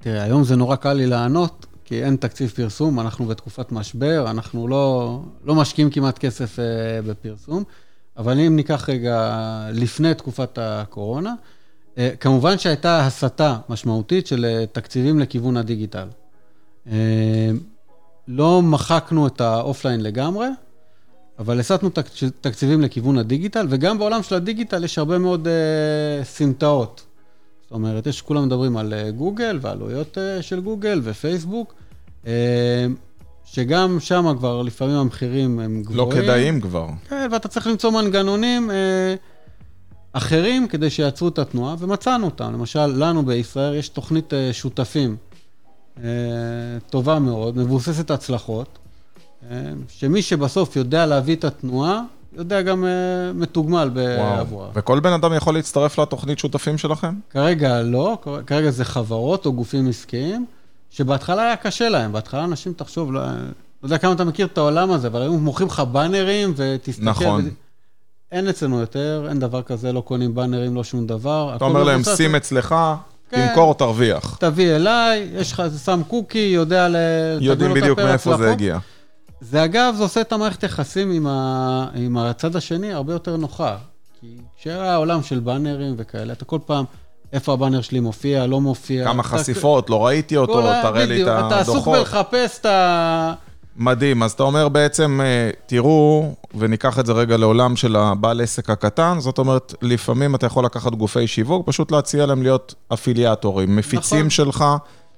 [0.00, 4.68] תראה, היום זה נורא קל לי לענות, כי אין תקציב פרסום, אנחנו בתקופת משבר, אנחנו
[4.68, 6.62] לא, לא משקיעים כמעט כסף uh,
[7.08, 7.62] בפרסום,
[8.16, 9.36] אבל אם ניקח רגע
[9.72, 11.34] לפני תקופת הקורונה,
[11.94, 16.08] uh, כמובן שהייתה הסטה משמעותית של uh, תקציבים לכיוון הדיגיטל.
[16.86, 16.90] Uh,
[18.28, 20.46] לא מחקנו את האופליין לגמרי,
[21.38, 21.90] אבל הסטנו
[22.40, 27.06] תקציבים לכיוון הדיגיטל, וגם בעולם של הדיגיטל יש הרבה מאוד uh, סמטאות.
[27.62, 31.74] זאת אומרת, יש, כולם מדברים על uh, גוגל ועלויות uh, של גוגל ופייסבוק,
[32.24, 32.28] uh,
[33.44, 36.22] שגם שם כבר לפעמים המחירים הם לא גבוהים.
[36.22, 36.86] לא כדאיים כבר.
[37.08, 38.72] כן, ואתה צריך למצוא מנגנונים uh,
[40.12, 42.52] אחרים כדי שיעצרו את התנועה, ומצאנו אותם.
[42.52, 45.16] למשל, לנו בישראל יש תוכנית uh, שותפים.
[46.04, 46.08] אה,
[46.90, 48.78] טובה מאוד, מבוססת הצלחות,
[49.50, 49.56] אה,
[49.88, 54.68] שמי שבסוף יודע להביא את התנועה, יודע גם אה, מתוגמל בעבורה.
[54.74, 57.14] וכל בן אדם יכול להצטרף לתוכנית שותפים שלכם?
[57.30, 60.46] כרגע לא, כרגע זה חברות או גופים עסקיים,
[60.90, 62.12] שבהתחלה היה קשה להם.
[62.12, 63.26] בהתחלה אנשים, תחשוב, לא, לא
[63.82, 67.04] יודע כמה אתה מכיר את העולם הזה, אבל היו מוכרים לך באנרים ותסתכל.
[67.04, 67.44] נכון.
[67.44, 67.48] ו...
[68.32, 71.52] אין אצלנו יותר, אין דבר כזה, לא קונים באנרים, לא שום דבר.
[71.56, 72.74] אתה אומר להם, שים אצלך,
[73.30, 73.48] כן.
[73.48, 74.36] תמכור, תרוויח.
[74.40, 76.96] תביא אליי, יש לך, שם קוקי, יודע ל...
[77.40, 78.78] יודעים בדיוק מאיפה זה הגיע.
[79.40, 81.86] זה אגב, זה עושה את המערכת יחסים עם, ה...
[81.94, 83.76] עם הצד השני הרבה יותר נוחה.
[84.20, 84.26] כי
[84.58, 86.84] כשהיה עולם של באנרים וכאלה, אתה כל פעם,
[87.32, 89.04] איפה הבאנר שלי מופיע, לא מופיע.
[89.04, 89.28] כמה אתה...
[89.28, 91.52] חשיפות, לא ראיתי אותו, תראה לי את הדוחות.
[91.52, 93.34] אתה עסוק בלחפש את ה...
[93.78, 98.70] מדהים, אז אתה אומר בעצם, אה, תראו, וניקח את זה רגע לעולם של הבעל עסק
[98.70, 104.18] הקטן, זאת אומרת, לפעמים אתה יכול לקחת גופי שיווק, פשוט להציע להם להיות אפיליאטורים, מפיצים
[104.18, 104.30] נכון.
[104.30, 104.64] שלך,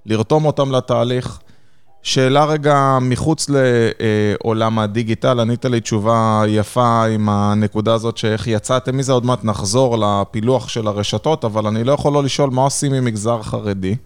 [0.06, 1.38] לרתום אותם לתהליך.
[2.02, 9.12] שאלה רגע מחוץ לעולם הדיגיטל, ענית לי תשובה יפה עם הנקודה הזאת שאיך יצאתם מזה,
[9.12, 13.04] עוד מעט נחזור לפילוח של הרשתות, אבל אני לא יכול לא לשאול מה עושים עם
[13.04, 13.96] מגזר חרדי.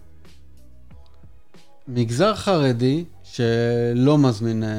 [1.87, 3.03] מגזר חרדי,
[3.35, 4.63] שלא מזמין...
[4.63, 4.69] אה,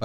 [0.00, 0.04] ב...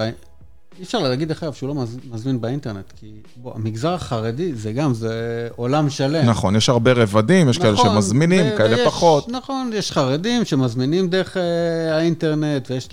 [0.78, 4.94] אי אפשר להגיד דרך אגב שהוא לא מזמין באינטרנט, כי בוא, המגזר החרדי זה גם,
[4.94, 6.26] זה עולם שלם.
[6.26, 9.28] נכון, יש הרבה רבדים, יש נכון, כאלה שמזמינים, ו- כאלה ויש, פחות.
[9.28, 12.88] נכון, יש חרדים שמזמינים דרך אה, האינטרנט, ויש,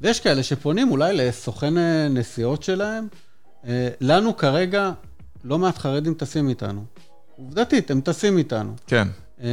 [0.00, 3.06] ויש כאלה שפונים אולי לסוכן אה, נסיעות שלהם.
[3.66, 4.92] אה, לנו כרגע
[5.44, 6.84] לא מעט חרדים טסים איתנו.
[7.36, 8.72] עובדתית, הם טסים איתנו.
[8.86, 9.08] כן.
[9.42, 9.48] אה,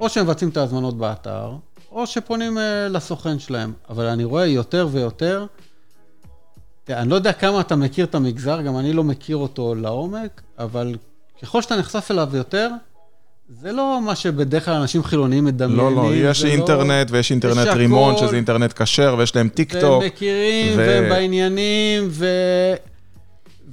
[0.00, 1.52] או שהם מבצעים את ההזמנות באתר,
[1.94, 3.72] או שפונים אה, לסוכן שלהם.
[3.90, 5.46] אבל אני רואה יותר ויותר,
[6.90, 10.96] אני לא יודע כמה אתה מכיר את המגזר, גם אני לא מכיר אותו לעומק, אבל
[11.42, 12.70] ככל שאתה נחשף אליו יותר,
[13.48, 15.96] זה לא מה שבדרך כלל אנשים חילוניים מדמיינים.
[15.96, 17.16] לא, לא, יש לא- אינטרנט לא...
[17.16, 19.82] ויש אינטרנט יש רימון, שזה אינטרנט כשר, ויש להם טיק טוק.
[19.82, 20.78] והם מכירים, ו...
[20.78, 22.26] והם בעניינים, ו...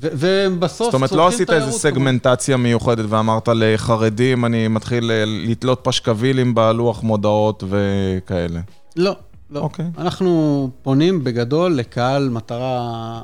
[0.01, 5.79] והם בסוף זאת אומרת, לא עשית איזה סגמנטציה מיוחדת ואמרת לחרדים, אני מתחיל אה, לתלות
[5.83, 8.59] פשקווילים בלוח מודעות וכאלה.
[8.95, 9.15] לא,
[9.49, 9.59] לא.
[9.59, 9.85] אוקיי.
[9.97, 13.23] אנחנו פונים בגדול לקהל מטרה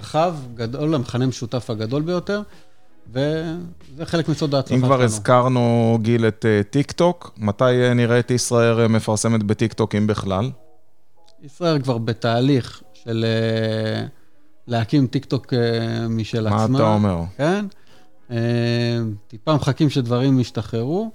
[0.00, 2.42] רחב, גדול, המכנה משותף הגדול ביותר,
[3.12, 4.86] וזה חלק מסוד ההצלחה שלנו.
[4.86, 9.72] אם כבר הזכרנו, גיל, את אה, טיק טוק, מתי אה, נראה את ישראייר מפרסמת בטיק
[9.72, 10.50] טוק, אם בכלל?
[11.44, 13.24] ישראייר כבר בתהליך של...
[14.66, 16.68] להקים טיק טוק אה, משל עצמה.
[16.68, 17.20] מה אתה אומר?
[17.36, 17.66] כן.
[18.30, 18.36] אה,
[19.28, 21.10] טיפה מחכים שדברים ישתחררו,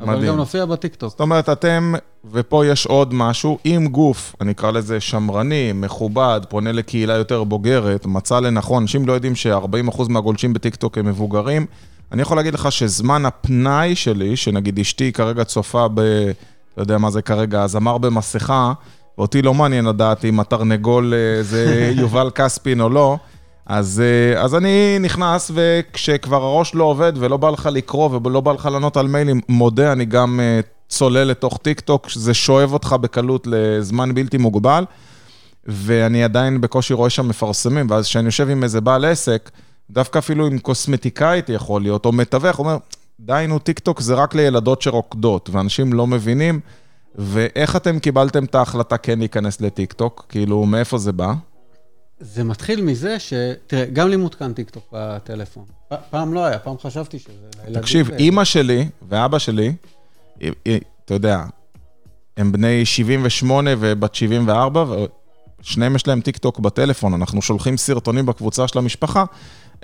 [0.00, 0.28] אבל מדהים.
[0.28, 1.10] גם נופיע בטיק טוק.
[1.10, 1.94] זאת אומרת, אתם,
[2.30, 8.06] ופה יש עוד משהו, אם גוף, אני אקרא לזה שמרני, מכובד, פונה לקהילה יותר בוגרת,
[8.06, 11.66] מצא לנכון, אנשים לא יודעים ש-40% מהגולשים בטיק טוק הם מבוגרים,
[12.12, 16.00] אני יכול להגיד לך שזמן הפנאי שלי, שנגיד אשתי כרגע צופה ב...
[16.76, 18.72] לא יודע מה זה כרגע, הזמר במסכה,
[19.18, 23.16] ואותי לא מעניין לדעת אם התרנגול אה, זה יובל כספין או לא.
[23.66, 28.52] אז, אה, אז אני נכנס, וכשכבר הראש לא עובד ולא בא לך לקרוא ולא בא
[28.52, 32.96] לך לענות על מיילים, מודה, אני גם אה, צולל לתוך טיק טוק, שזה שואב אותך
[33.00, 34.84] בקלות לזמן בלתי מוגבל,
[35.66, 39.50] ואני עדיין בקושי רואה שם מפרסמים, ואז כשאני יושב עם איזה בעל עסק,
[39.90, 42.76] דווקא אפילו עם קוסמטיקאית יכול להיות, או מתווך, אומר,
[43.20, 46.60] די, נו, טיק טוק זה רק לילדות שרוקדות, ואנשים לא מבינים.
[47.14, 50.26] ואיך אתם קיבלתם את ההחלטה כן להיכנס לטיקטוק?
[50.28, 51.32] כאילו, מאיפה זה בא?
[52.20, 53.32] זה מתחיל מזה ש...
[53.66, 55.64] תראה, גם לי מותקן טיקטוק בטלפון.
[55.88, 57.72] פ- פעם לא היה, פעם חשבתי שזה.
[57.74, 59.72] תקשיב, אימא שלי ואבא שלי,
[60.40, 61.42] היא- היא- אתה יודע,
[62.36, 64.84] הם בני 78 ובת 74,
[65.60, 69.24] ושניהם יש להם טיק טוק בטלפון, אנחנו שולחים סרטונים בקבוצה של המשפחה.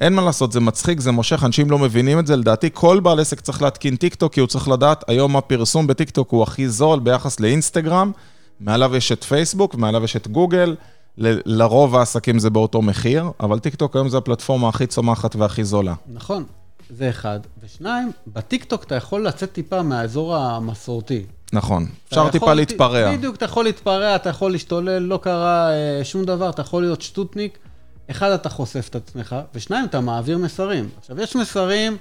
[0.00, 2.36] אין מה לעשות, זה מצחיק, זה מושך, אנשים לא מבינים את זה.
[2.36, 6.10] לדעתי, כל בעל עסק צריך להתקין טיק טוק, כי הוא צריך לדעת, היום הפרסום בטיק
[6.10, 8.12] טוק הוא הכי זול ביחס לאינסטגרם,
[8.60, 10.76] מעליו יש את פייסבוק, מעליו יש את גוגל,
[11.18, 15.64] ל- לרוב העסקים זה באותו מחיר, אבל טיק טוק היום זה הפלטפורמה הכי צומחת והכי
[15.64, 15.94] זולה.
[16.12, 16.44] נכון,
[16.90, 17.40] זה אחד.
[17.64, 21.22] ושניים, בטיקטוק אתה יכול לצאת טיפה מהאזור המסורתי.
[21.52, 23.16] נכון, אפשר יכול- טיפה להתפרע.
[23.16, 27.02] בדיוק, אתה יכול להתפרע, אתה יכול להשתולל, לא קרה אה, שום דבר, אתה יכול להיות
[27.02, 27.58] שטותניק.
[28.10, 30.88] אחד, אתה חושף את עצמך, ושניים, אתה מעביר מסרים.
[30.98, 31.96] עכשיו, יש מסרים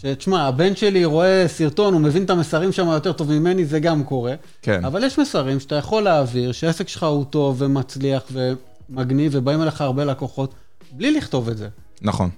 [0.00, 4.04] שתשמע, הבן שלי רואה סרטון, הוא מבין את המסרים שם יותר טוב ממני, זה גם
[4.04, 4.34] קורה.
[4.62, 4.84] כן.
[4.84, 10.04] אבל יש מסרים שאתה יכול להעביר, שהעסק שלך הוא טוב ומצליח ומגניב, ובאים אליך הרבה
[10.04, 10.54] לקוחות,
[10.92, 11.68] בלי לכתוב את זה.
[12.02, 12.30] נכון.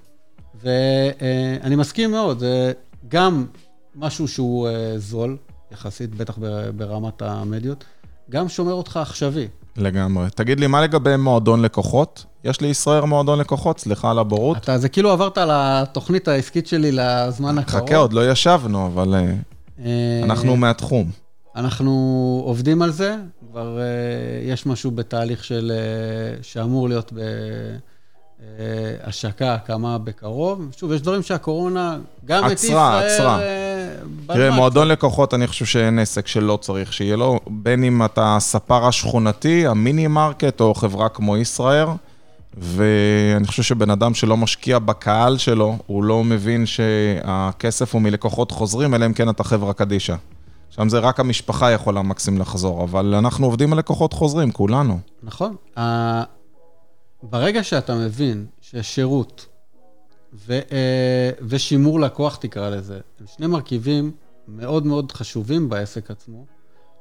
[0.61, 2.71] ואני מסכים מאוד, זה
[3.07, 3.45] גם
[3.95, 5.37] משהו שהוא אה, זול,
[5.71, 7.83] יחסית, בטח בר- ברמת המדיות,
[8.29, 9.47] גם שומר אותך עכשווי.
[9.77, 10.29] לגמרי.
[10.35, 12.25] תגיד לי, מה לגבי מועדון לקוחות?
[12.43, 13.79] יש לישראל מועדון לקוחות?
[13.79, 14.57] סליחה על הבורות.
[14.57, 17.87] אתה, זה כאילו עברת לתוכנית העסקית שלי לזמן הקרוב.
[17.87, 19.33] חכה, עוד לא ישבנו, אבל אה,
[19.85, 21.11] אה, אנחנו מהתחום.
[21.55, 21.91] אנחנו
[22.45, 23.15] עובדים על זה,
[23.51, 23.83] כבר אה,
[24.51, 25.71] יש משהו בתהליך של,
[26.41, 27.13] שאמור להיות
[28.57, 30.67] בהשקה, הקמה בקרוב.
[30.77, 33.07] שוב, יש דברים שהקורונה, גם את עצרה, ישראל...
[33.07, 33.39] עצרה.
[33.41, 33.95] אה,
[34.27, 38.87] תראה, מועדון לקוחות, אני חושב שאין עסק שלא צריך שיהיה לו, בין אם אתה הספר
[38.87, 41.89] השכונתי, המיני מרקט או חברה כמו ישראייר,
[42.57, 48.93] ואני חושב שבן אדם שלא משקיע בקהל שלו, הוא לא מבין שהכסף הוא מלקוחות חוזרים,
[48.93, 50.15] אלא אם כן אתה חברה קדישא.
[50.69, 54.99] שם זה רק המשפחה יכולה מקסימום לחזור, אבל אנחנו עובדים על לקוחות חוזרים, כולנו.
[55.23, 55.55] נכון.
[57.29, 59.45] ברגע שאתה מבין ששירות
[60.47, 64.11] ו, אה, ושימור לקוח, תקרא לזה, הם שני מרכיבים
[64.47, 66.45] מאוד מאוד חשובים בעסק עצמו,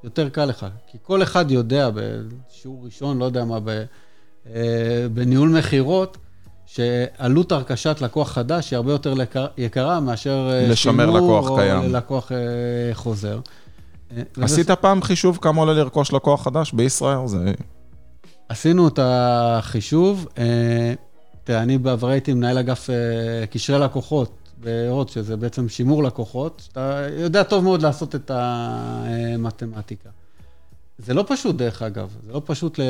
[0.04, 0.66] יותר קל לך.
[0.90, 3.68] כי כל אחד יודע בשיעור ראשון, לא יודע מה, ב,
[4.46, 6.16] אה, בניהול מכירות,
[6.66, 9.14] שעלות הרכשת לקוח חדש היא הרבה יותר
[9.58, 11.82] יקרה מאשר אה, לשמר שימור לקוח או קיים.
[11.82, 12.38] ללקוח אה,
[12.94, 13.40] חוזר.
[14.16, 17.26] אה, וזה- עשית פעם חישוב כמה עולה לרכוש לקוח חדש בישראל?
[17.26, 17.52] זה...
[18.54, 20.26] עשינו את החישוב.
[20.38, 20.94] אה,
[21.44, 26.68] תראה, אני בעבר הייתי מנהל אגף אה, קשרי לקוחות בהוט, שזה בעצם שימור לקוחות.
[26.72, 30.08] אתה יודע טוב מאוד לעשות את המתמטיקה.
[30.98, 32.16] זה לא פשוט, דרך אגב.
[32.26, 32.82] זה לא פשוט ל...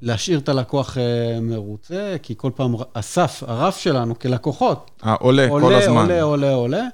[0.00, 5.62] להשאיר את הלקוח אה, מרוצה, כי כל פעם הסף, הרף שלנו כלקוחות, אה, עולה כל
[5.62, 5.96] עולה, הזמן.
[5.96, 6.88] עולה, עולה, עולה, אה,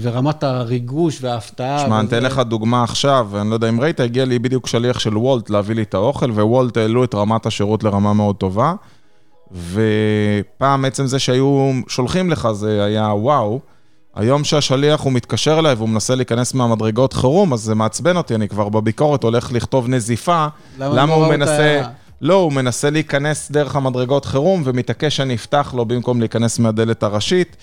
[0.00, 1.78] ורמת הריגוש וההפתעה.
[1.78, 4.98] שמע, אני אתן לך דוגמה עכשיו, אני לא יודע אם ראית, הגיע לי בדיוק שליח
[4.98, 8.74] של וולט להביא לי את האוכל, ווולט העלו את רמת השירות לרמה מאוד טובה.
[9.72, 13.60] ופעם עצם זה שהיו שולחים לך זה היה וואו.
[14.14, 18.48] היום שהשליח הוא מתקשר אליי והוא מנסה להיכנס מהמדרגות חירום, אז זה מעצבן אותי, אני
[18.48, 20.46] כבר בביקורת הולך לכתוב נזיפה.
[20.78, 21.82] למה למה הוא מנסה...
[21.84, 21.88] ה-
[22.20, 27.56] לא, הוא מנסה להיכנס דרך המדרגות חירום ומתעקש שאני אפתח לו במקום להיכנס מהדלת הראשית.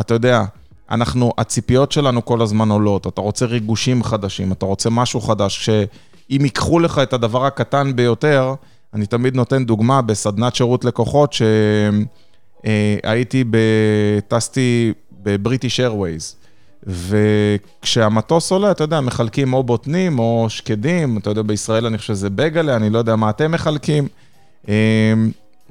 [0.00, 0.44] אתה יודע,
[0.90, 6.40] אנחנו, הציפיות שלנו כל הזמן עולות, אתה רוצה ריגושים חדשים, אתה רוצה משהו חדש, שאם
[6.44, 8.54] ייקחו לך את הדבר הקטן ביותר,
[8.94, 11.34] אני תמיד נותן דוגמה בסדנת שירות לקוחות,
[12.64, 13.44] שהייתי,
[14.28, 16.36] טסתי בבריטיש איירווייז,
[16.86, 22.30] וכשהמטוס עולה, אתה יודע, מחלקים או בוטנים או שקדים, אתה יודע, בישראל אני חושב שזה
[22.30, 24.08] בגלה, אני לא יודע מה אתם מחלקים.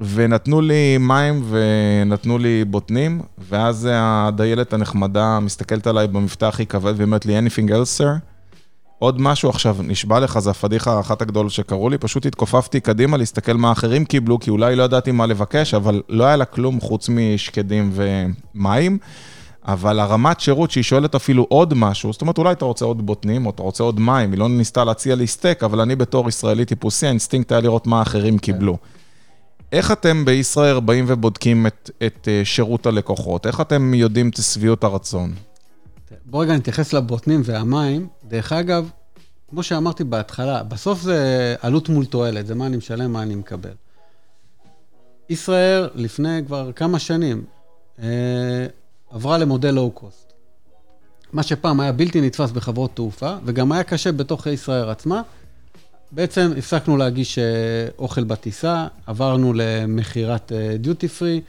[0.00, 7.26] ונתנו לי מים ונתנו לי בוטנים, ואז הדיילת הנחמדה מסתכלת עליי במבטא הכי כבד ואומרת
[7.26, 8.18] לי, anything else, sir?
[8.98, 13.52] עוד משהו עכשיו, נשבע לך, זה הפדיחה האחת הגדולות שקראו לי, פשוט התכופפתי קדימה להסתכל
[13.52, 17.08] מה האחרים קיבלו, כי אולי לא ידעתי מה לבקש, אבל לא היה לה כלום חוץ
[17.08, 18.98] משקדים ומים.
[19.68, 23.46] אבל הרמת שירות שהיא שואלת אפילו עוד משהו, זאת אומרת, אולי אתה רוצה עוד בוטנים,
[23.46, 26.64] או אתה רוצה עוד מים, היא לא ניסתה להציע לי סטייק, אבל אני בתור ישראלי
[26.64, 28.76] טיפוסי, האינסטינקט היה לראות מה האחרים קיבלו.
[29.72, 33.46] איך אתם בישראל באים ובודקים את, את אה, שירות הלקוחות?
[33.46, 35.34] איך אתם יודעים את שביעות הרצון?
[36.24, 38.08] בוא רגע נתייחס לבוטנים והמים.
[38.28, 38.90] דרך אגב,
[39.50, 43.74] כמו שאמרתי בהתחלה, בסוף זה עלות מול תועלת, זה מה אני משלם, מה אני מקבל.
[45.28, 47.44] ישראל, לפני כבר כמה שנים,
[48.02, 48.66] אה,
[49.10, 50.32] עברה למודל לואו-קוסט.
[51.32, 55.22] מה שפעם היה בלתי נתפס בחברות תעופה, וגם היה קשה בתוך ישראל עצמה,
[56.12, 57.44] בעצם הפסקנו להגיש אה,
[57.98, 61.40] אוכל בטיסה, עברנו למכירת דיוטי פרי,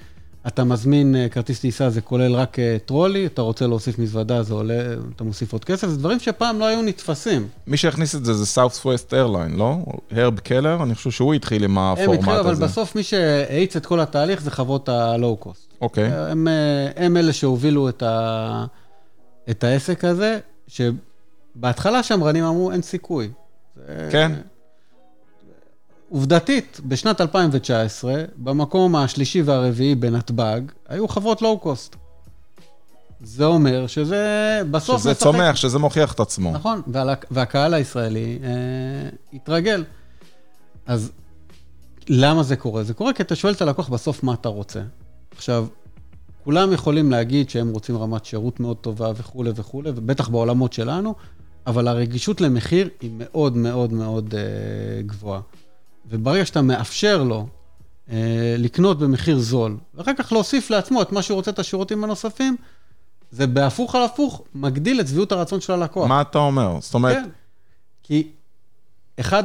[0.48, 4.54] אתה מזמין אה, כרטיס טיסה, זה כולל רק אה, טרולי, אתה רוצה להוסיף מזוודה, זה
[4.54, 4.84] עולה,
[5.15, 7.48] אתה מוסיף עוד כסף, זה דברים שפעם לא היו נתפסים.
[7.67, 9.78] מי שהכניס את זה זה South West Airline, לא?
[10.12, 12.12] הרב קלר, אני חושב שהוא התחיל עם הפורמט הזה.
[12.12, 15.74] הם התחילו, אבל בסוף מי שהאיץ את כל התהליך זה חברות הלואו-קוסט.
[15.82, 16.06] אוקיי.
[16.06, 18.65] הם, אה, הם אלה שהובילו את, ה,
[19.50, 23.30] את העסק הזה, שבהתחלה שמרנים אמרו, אין סיכוי.
[24.12, 24.32] כן.
[26.10, 31.95] עובדתית, בשנת 2019, במקום השלישי והרביעי בנתב"ג, היו חברות לואו-קוסט.
[33.21, 35.23] זה אומר שזה בסוף שזה משחק...
[35.23, 36.52] צומח, שזה מוכיח את עצמו.
[36.52, 37.13] נכון, וה...
[37.32, 38.50] והקהל הישראלי אה,
[39.34, 39.84] התרגל.
[40.86, 41.12] אז
[42.10, 42.84] למה זה קורה?
[42.84, 44.82] זה קורה כי אתה שואל את הלקוח בסוף מה אתה רוצה.
[45.36, 45.67] עכשיו,
[46.43, 51.15] כולם יכולים להגיד שהם רוצים רמת שירות מאוד טובה וכולי וכולי, ובטח בעולמות שלנו,
[51.67, 55.41] אבל הרגישות למחיר היא מאוד מאוד מאוד אה, גבוהה.
[56.10, 57.47] וברגע שאתה מאפשר לו
[58.12, 62.56] אה, לקנות במחיר זול, ואחר כך להוסיף לעצמו את מה שהוא רוצה, את השירותים הנוספים,
[63.32, 66.08] זה בהפוך על הפוך, מגדיל את שביעות הרצון של הלקוח.
[66.08, 66.77] מה אתה אומר?
[66.82, 67.15] זאת אומרת...
[67.15, 67.30] כן,
[68.03, 68.27] כי
[69.19, 69.43] אחד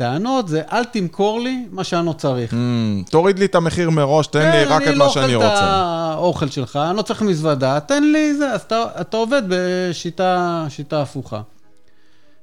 [0.00, 2.52] הטענות זה, אל תמכור לי מה שאני לא צריך.
[2.52, 5.48] Mm, תוריד לי את המחיר מראש, תן כן, לי רק את לא מה שאני רוצה.
[5.48, 8.60] כן, אני לא אוכל את האוכל שלך, אני לא צריך מזוודה, תן לי זה, אז
[8.60, 11.42] אתה, אתה עובד בשיטה הפוכה.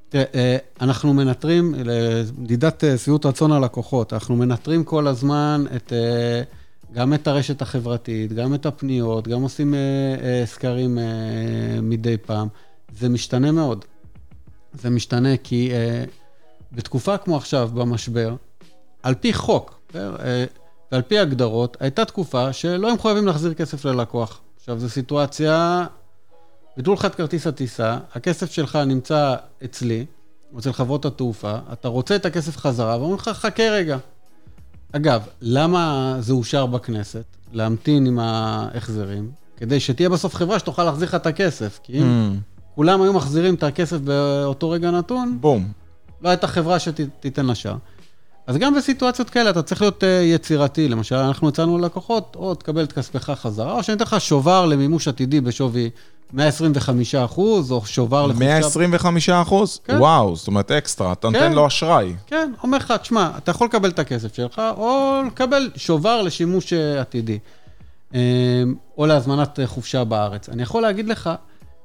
[0.09, 6.41] תראה, אה, אנחנו מנטרים, למדידת אה, שביעות רצון הלקוחות, אנחנו מנטרים כל הזמן את, אה,
[6.93, 9.73] גם את הרשת החברתית, גם את הפניות, גם עושים
[10.45, 10.97] סקרים
[11.81, 12.47] מדי פעם.
[12.99, 13.85] זה משתנה מאוד.
[14.73, 15.71] זה משתנה כי
[16.71, 18.35] בתקופה כמו עכשיו, במשבר,
[19.03, 24.39] על פי חוק ועל פי הגדרות, הייתה תקופה שלא הם חייבים להחזיר כסף ללקוח.
[24.57, 25.85] עכשיו, זו סיטואציה
[26.77, 30.05] ביטלו לך את כרטיס הטיסה, הכסף שלך נמצא אצלי,
[30.59, 33.97] אצל חברות התעופה, אתה רוצה את הכסף חזרה, ואומרים לך, חכה רגע.
[34.91, 37.23] אגב, למה זה אושר בכנסת?
[37.53, 41.79] להמתין עם ההחזרים, כדי שתהיה בסוף חברה שתוכל להחזיר לך את הכסף.
[41.83, 42.75] כי אם mm.
[42.75, 45.71] כולם היו מחזירים את הכסף באותו רגע נתון, בום.
[46.21, 47.75] לא הייתה חברה שתיתן לשאר.
[48.47, 50.87] אז גם בסיטואציות כאלה אתה צריך להיות uh, יצירתי.
[50.87, 55.07] למשל, אנחנו הצענו ללקוחות, או תקבל את כספך חזרה, או שאני אתן לך שובר למימוש
[55.07, 55.89] עתידי בשווי
[56.33, 58.45] 125 אחוז, או שובר לחופשה...
[58.45, 59.79] 125 אחוז?
[59.83, 59.97] כן.
[59.97, 61.33] וואו, זאת אומרת אקסטרה, אתה כן.
[61.33, 62.13] נותן לו אשראי.
[62.27, 67.01] כן, אומר לך, תשמע, אתה יכול לקבל את הכסף שלך, או לקבל שובר לשימוש אה,
[67.01, 67.39] עתידי,
[68.13, 68.19] אמ,
[68.97, 70.49] או להזמנת אה, חופשה בארץ.
[70.49, 71.29] אני יכול להגיד לך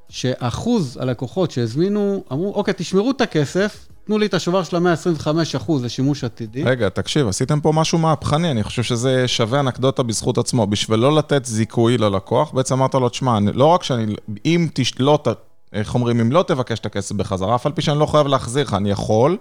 [0.08, 6.24] שאחוז הלקוחות שהזמינו, אמרו, אוקיי, תשמרו את הכסף, תנו לי את השובר של ה-125% לשימוש
[6.24, 6.62] עתידי.
[6.62, 10.66] רגע, תקשיב, עשיתם פה משהו מהפכני, אני חושב שזה שווה אנקדוטה בזכות עצמו.
[10.66, 14.92] בשביל לא לתת זיכוי ללקוח, בעצם אמרת לו, תשמע, לא רק שאני, אם תש...
[14.98, 15.18] לא,
[15.72, 18.66] איך אומרים, אם לא תבקש את הכסף בחזרה, אף על פי שאני לא חייב להחזיר
[18.66, 19.36] לך, אני יכול,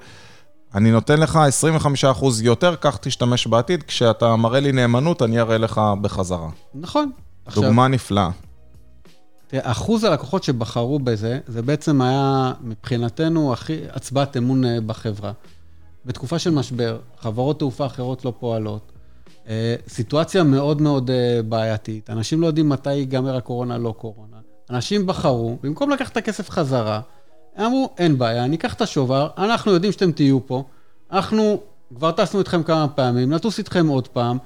[0.76, 1.40] אני נותן לך
[2.22, 6.50] 25% יותר, כך תשתמש בעתיד, כשאתה מראה לי נאמנות, אני אראה לך בחזרה.
[6.76, 7.12] נכון.
[7.56, 7.88] דוגמה עכשיו...
[7.88, 8.30] נפלאה.
[9.52, 15.32] תראה, אחוז הלקוחות שבחרו בזה, זה בעצם היה מבחינתנו הכי הצבעת אמון אה, בחברה.
[16.06, 18.92] בתקופה של משבר, חברות תעופה אחרות לא פועלות,
[19.48, 24.38] אה, סיטואציה מאוד מאוד אה, בעייתית, אנשים לא יודעים מתי ייגמר הקורונה, לא קורונה.
[24.70, 27.02] אנשים בחרו, במקום לקחת את הכסף חזרה,
[27.56, 30.64] הם אמרו, אין בעיה, אני אקח את השובר, אנחנו יודעים שאתם תהיו פה,
[31.12, 31.62] אנחנו
[31.96, 34.38] כבר טסנו איתכם כמה פעמים, נטוס איתכם עוד פעם,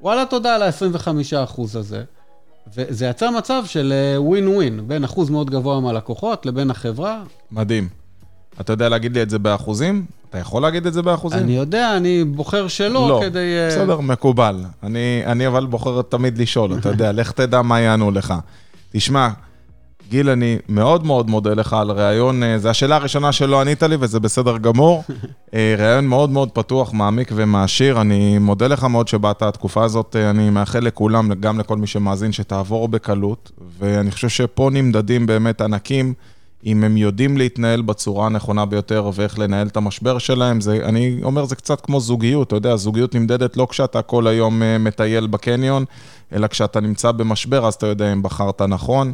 [0.00, 2.04] וואלה, תודה על ה-25% הזה.
[2.74, 7.22] וזה יצא מצב של ווין uh, ווין, בין אחוז מאוד גבוה מהלקוחות לבין החברה.
[7.52, 7.88] מדהים.
[8.60, 10.04] אתה יודע להגיד לי את זה באחוזים?
[10.30, 11.38] אתה יכול להגיד את זה באחוזים?
[11.38, 13.38] אני יודע, אני בוחר שלא לא, כדי...
[13.38, 14.64] לא, בסדר, מקובל.
[14.82, 18.34] אני, אני אבל בוחר תמיד לשאול, אתה יודע, לך תדע מה יענו לך.
[18.92, 19.28] תשמע,
[20.10, 23.96] גיל, אני מאוד מאוד מודה לך על ראיון, אה, זו השאלה הראשונה שלא ענית לי
[24.00, 25.04] וזה בסדר גמור.
[25.54, 28.00] אה, ראיון מאוד מאוד פתוח, מעמיק ומעשיר.
[28.00, 32.32] אני מודה לך מאוד שבאת התקופה הזאת, אה, אני מאחל לכולם, גם לכל מי שמאזין,
[32.32, 33.52] שתעבור בקלות.
[33.78, 36.14] ואני חושב שפה נמדדים באמת ענקים,
[36.66, 40.60] אם הם יודעים להתנהל בצורה הנכונה ביותר ואיך לנהל את המשבר שלהם.
[40.60, 44.62] זה, אני אומר, זה קצת כמו זוגיות, אתה יודע, זוגיות נמדדת לא כשאתה כל היום
[44.80, 45.84] מטייל בקניון,
[46.32, 49.12] אלא כשאתה נמצא במשבר, אז אתה יודע אם בחרת נכון.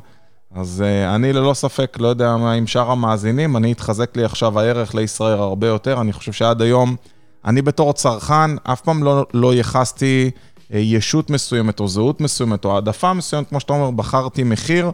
[0.54, 4.60] אז uh, אני ללא ספק, לא יודע מה עם שאר המאזינים, אני התחזק לי עכשיו
[4.60, 6.00] הערך לישראל הרבה יותר.
[6.00, 6.96] אני חושב שעד היום,
[7.44, 12.74] אני בתור צרכן, אף פעם לא, לא ייחסתי uh, ישות מסוימת או זהות מסוימת או
[12.74, 14.90] העדפה מסוימת, כמו שאתה אומר, בחרתי מחיר.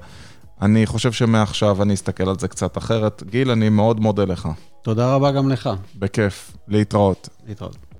[0.62, 3.23] אני חושב שמעכשיו אני אסתכל על זה קצת אחרת.
[3.31, 4.49] גיל, אני מאוד מודה לך.
[4.83, 5.71] תודה רבה גם לך.
[5.99, 6.53] בכיף.
[6.69, 7.29] להתראות.
[7.47, 7.91] להתראות.